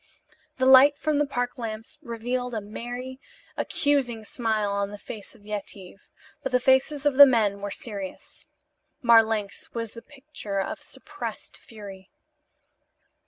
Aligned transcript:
The 0.57 0.65
light 0.65 0.97
from 0.97 1.19
the 1.19 1.27
park 1.27 1.59
lamps 1.59 1.99
revealed 2.01 2.55
a 2.55 2.59
merry, 2.59 3.19
accusing 3.55 4.23
smile 4.23 4.71
on 4.71 4.89
the 4.89 4.97
face 4.97 5.35
of 5.35 5.45
Yetive, 5.45 6.07
but 6.41 6.51
the 6.51 6.59
faces 6.59 7.05
of 7.05 7.17
the 7.17 7.25
men 7.27 7.61
were 7.61 7.69
serious. 7.69 8.43
Marlanx 9.03 9.71
was 9.75 9.93
the 9.93 10.01
picture 10.01 10.59
of 10.59 10.81
suppressed 10.81 11.55
fury. 11.55 12.09